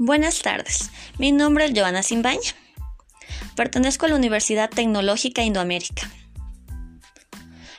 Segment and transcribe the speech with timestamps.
[0.00, 2.54] Buenas tardes, mi nombre es Joana Simbaña.
[3.56, 6.08] Pertenezco a la Universidad Tecnológica Indoamérica.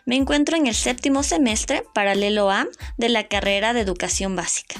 [0.05, 4.75] Me encuentro en el séptimo semestre paralelo A de la carrera de Educación Básica.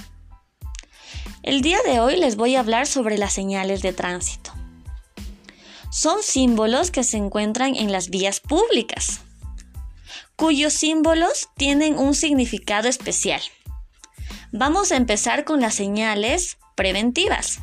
[1.42, 4.52] El día de hoy les voy a hablar sobre las señales de tránsito.
[5.92, 9.22] Son símbolos que se encuentran en las vías públicas,
[10.36, 13.42] cuyos símbolos tienen un significado especial.
[14.52, 17.60] Vamos a empezar con las señales preventivas.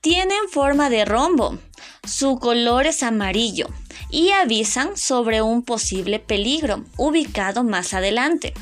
[0.00, 1.58] Tienen forma de rombo,
[2.02, 3.68] su color es amarillo
[4.08, 8.54] y avisan sobre un posible peligro ubicado más adelante.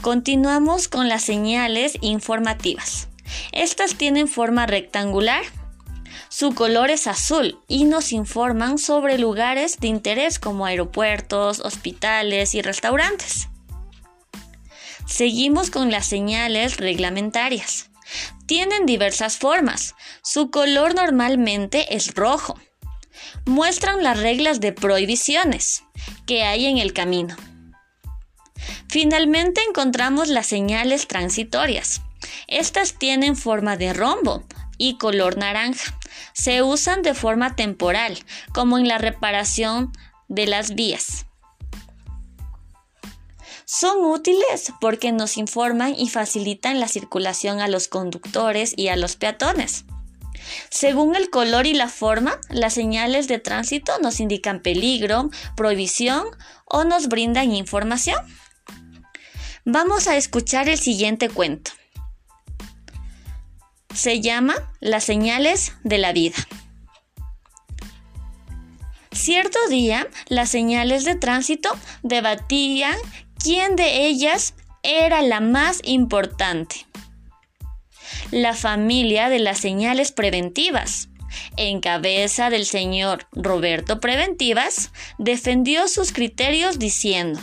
[0.00, 3.06] Continuamos con las señales informativas.
[3.52, 5.44] Estas tienen forma rectangular.
[6.30, 12.62] Su color es azul y nos informan sobre lugares de interés como aeropuertos, hospitales y
[12.62, 13.51] restaurantes.
[15.06, 17.90] Seguimos con las señales reglamentarias.
[18.46, 19.94] Tienen diversas formas.
[20.22, 22.58] Su color normalmente es rojo.
[23.46, 25.84] Muestran las reglas de prohibiciones
[26.26, 27.36] que hay en el camino.
[28.88, 32.02] Finalmente encontramos las señales transitorias.
[32.46, 34.44] Estas tienen forma de rombo
[34.78, 35.98] y color naranja.
[36.34, 38.18] Se usan de forma temporal,
[38.52, 39.92] como en la reparación
[40.28, 41.26] de las vías.
[43.74, 49.16] Son útiles porque nos informan y facilitan la circulación a los conductores y a los
[49.16, 49.86] peatones.
[50.68, 56.26] Según el color y la forma, las señales de tránsito nos indican peligro, prohibición
[56.66, 58.18] o nos brindan información.
[59.64, 61.70] Vamos a escuchar el siguiente cuento.
[63.94, 66.36] Se llama Las señales de la vida.
[69.12, 71.70] Cierto día, las señales de tránsito
[72.02, 72.96] debatían
[73.42, 76.86] quién de ellas era la más importante.
[78.30, 81.08] La familia de las señales preventivas,
[81.56, 87.40] en cabeza del señor Roberto Preventivas, defendió sus criterios diciendo,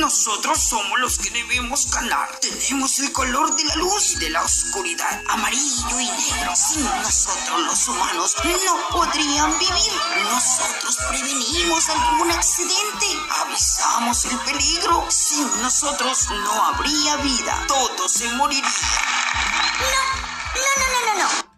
[0.00, 2.38] nosotros somos los que debemos ganar.
[2.40, 6.52] Tenemos el color de la luz y de la oscuridad, amarillo y negro.
[6.56, 9.92] Sin nosotros los humanos no podrían vivir.
[10.24, 13.06] Nosotros prevenimos algún accidente,
[13.40, 15.06] avisamos el peligro.
[15.10, 17.64] Sin nosotros no habría vida.
[17.68, 18.68] Todo se moriría.
[20.54, 21.52] No, no, no, no, no.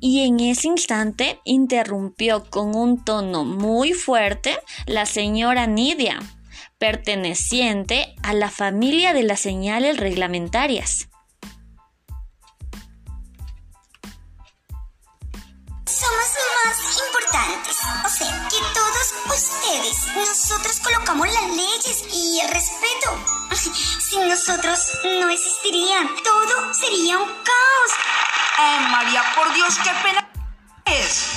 [0.00, 6.20] Y en ese instante interrumpió con un tono muy fuerte la señora Nidia
[6.78, 11.08] perteneciente a la familia de las señales reglamentarias.
[15.86, 16.28] Somos
[16.64, 17.76] más importantes.
[18.04, 23.10] O sea, que todos ustedes, nosotros colocamos las leyes y el respeto.
[24.08, 25.98] Sin nosotros no existiría.
[26.22, 27.90] Todo sería un caos.
[28.58, 30.30] Ay, María, por Dios, qué pena
[30.86, 31.33] es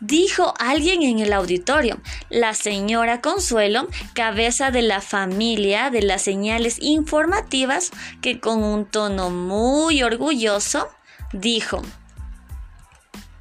[0.00, 2.00] dijo alguien en el auditorio.
[2.30, 7.90] La señora Consuelo, cabeza de la familia de las señales informativas,
[8.20, 10.88] que con un tono muy orgulloso
[11.32, 11.82] dijo.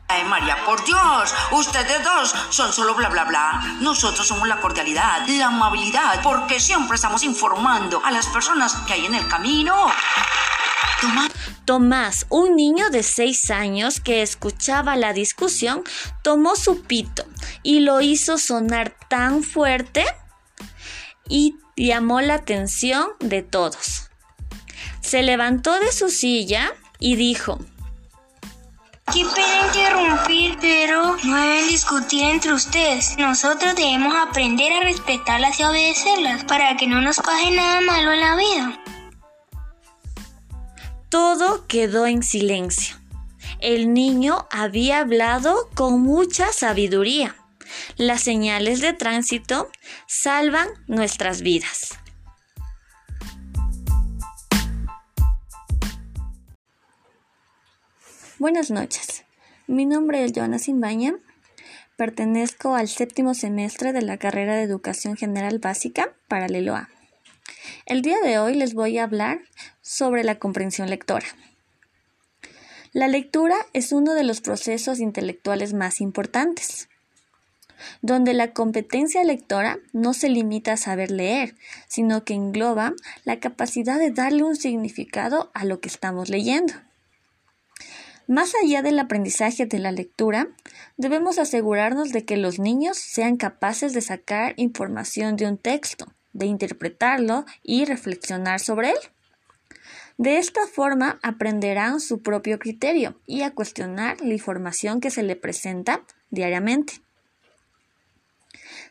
[0.07, 3.77] Ay, María, por Dios, ustedes dos son solo bla bla bla.
[3.79, 9.05] Nosotros somos la cordialidad, la amabilidad, porque siempre estamos informando a las personas que hay
[9.05, 9.87] en el camino.
[11.65, 15.83] Tomás, un niño de seis años que escuchaba la discusión,
[16.21, 17.25] tomó su pito
[17.61, 20.05] y lo hizo sonar tan fuerte
[21.29, 24.09] y llamó la atención de todos.
[25.01, 27.59] Se levantó de su silla y dijo,
[29.11, 33.17] Qué pena interrumpir, pero no deben discutir entre ustedes.
[33.17, 38.19] Nosotros debemos aprender a respetarlas y obedecerlas para que no nos pase nada malo en
[38.21, 38.82] la vida.
[41.13, 42.95] Todo quedó en silencio.
[43.59, 47.35] El niño había hablado con mucha sabiduría.
[47.97, 49.69] Las señales de tránsito
[50.07, 51.99] salvan nuestras vidas.
[58.39, 59.23] Buenas noches.
[59.67, 61.13] Mi nombre es Joana Simbaña.
[61.95, 66.89] Pertenezco al séptimo semestre de la carrera de Educación General Básica, paralelo A.
[67.93, 69.41] El día de hoy les voy a hablar
[69.83, 71.27] sobre la comprensión lectora.
[72.91, 76.89] La lectura es uno de los procesos intelectuales más importantes,
[78.01, 81.53] donde la competencia lectora no se limita a saber leer,
[81.87, 82.93] sino que engloba
[83.25, 86.73] la capacidad de darle un significado a lo que estamos leyendo.
[88.25, 90.47] Más allá del aprendizaje de la lectura,
[90.97, 96.47] debemos asegurarnos de que los niños sean capaces de sacar información de un texto, de
[96.47, 98.97] interpretarlo y reflexionar sobre él.
[100.17, 105.35] De esta forma aprenderán su propio criterio y a cuestionar la información que se le
[105.35, 106.93] presenta diariamente,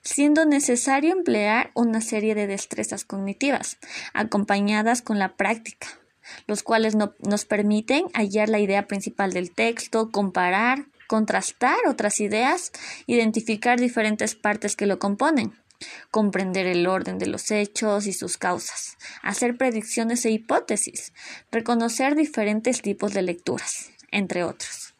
[0.03, 3.79] siendo necesario emplear una serie de destrezas cognitivas,
[4.15, 5.87] acompañadas con la práctica,
[6.47, 12.73] los cuales nos permiten hallar la idea principal del texto, comparar, contrastar otras ideas,
[13.07, 15.53] identificar diferentes partes que lo componen,
[16.11, 21.13] comprender el orden de los hechos y sus causas, hacer predicciones e hipótesis,
[21.51, 24.95] reconocer diferentes tipos de lecturas, entre otros.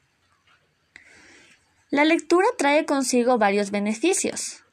[1.91, 4.65] La lectura trae consigo varios beneficios,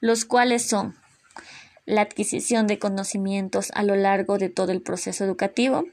[0.00, 0.94] los cuales son
[1.86, 5.84] la adquisición de conocimientos a lo largo de todo el proceso educativo,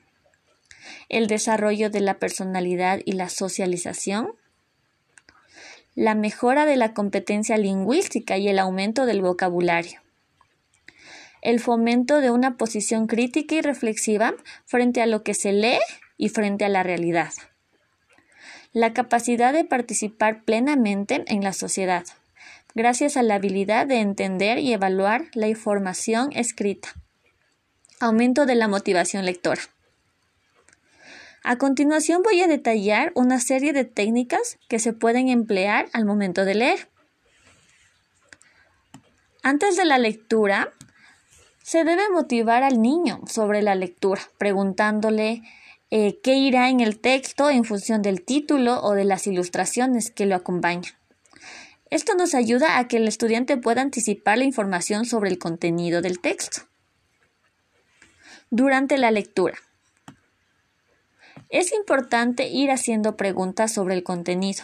[1.08, 4.34] el desarrollo de la personalidad y la socialización,
[5.96, 10.02] la mejora de la competencia lingüística y el aumento del vocabulario,
[11.42, 14.34] el fomento de una posición crítica y reflexiva
[14.66, 15.80] frente a lo que se lee
[16.18, 17.32] y frente a la realidad,
[18.72, 22.06] la capacidad de participar plenamente en la sociedad,
[22.74, 26.90] gracias a la habilidad de entender y evaluar la información escrita,
[28.00, 29.62] aumento de la motivación lectora.
[31.46, 36.46] A continuación voy a detallar una serie de técnicas que se pueden emplear al momento
[36.46, 36.90] de leer.
[39.42, 40.72] Antes de la lectura,
[41.62, 45.42] se debe motivar al niño sobre la lectura, preguntándole
[45.92, 50.26] eh, qué irá en el texto en función del título o de las ilustraciones que
[50.26, 50.94] lo acompañan.
[51.90, 56.22] Esto nos ayuda a que el estudiante pueda anticipar la información sobre el contenido del
[56.22, 56.62] texto.
[58.50, 59.58] Durante la lectura,
[61.50, 64.64] es importante ir haciendo preguntas sobre el contenido,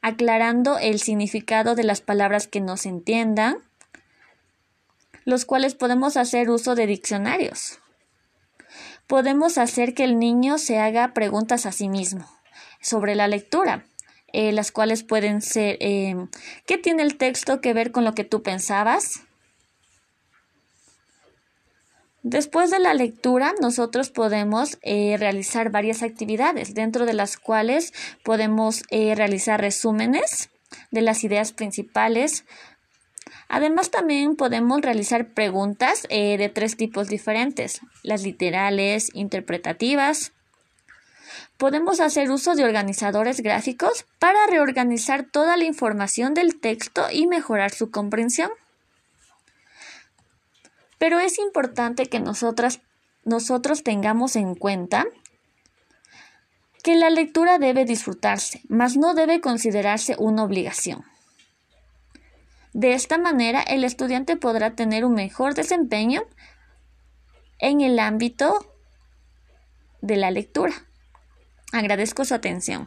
[0.00, 3.58] aclarando el significado de las palabras que no se entiendan,
[5.24, 7.78] los cuales podemos hacer uso de diccionarios.
[9.06, 12.26] Podemos hacer que el niño se haga preguntas a sí mismo
[12.80, 13.84] sobre la lectura,
[14.32, 16.16] eh, las cuales pueden ser eh,
[16.66, 19.20] ¿qué tiene el texto que ver con lo que tú pensabas?
[22.22, 27.92] Después de la lectura, nosotros podemos eh, realizar varias actividades, dentro de las cuales
[28.22, 30.48] podemos eh, realizar resúmenes
[30.92, 32.44] de las ideas principales.
[33.48, 40.30] Además, también podemos realizar preguntas eh, de tres tipos diferentes, las literales, interpretativas.
[41.56, 47.72] Podemos hacer uso de organizadores gráficos para reorganizar toda la información del texto y mejorar
[47.72, 48.50] su comprensión.
[51.02, 52.78] Pero es importante que nosotros
[53.82, 55.04] tengamos en cuenta
[56.84, 61.02] que la lectura debe disfrutarse, mas no debe considerarse una obligación.
[62.72, 66.22] De esta manera, el estudiante podrá tener un mejor desempeño
[67.58, 68.64] en el ámbito
[70.02, 70.86] de la lectura.
[71.72, 72.86] Agradezco su atención.